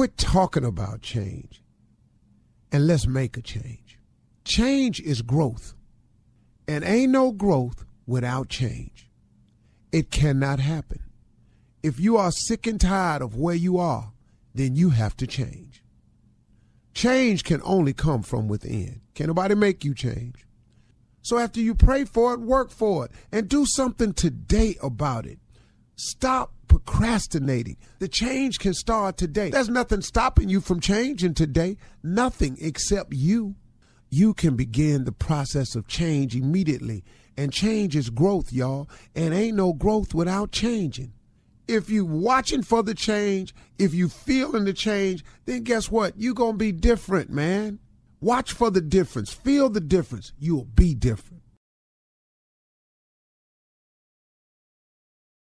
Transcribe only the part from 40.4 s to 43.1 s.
changing. If you watching for the